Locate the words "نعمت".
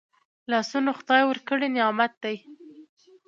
1.75-2.11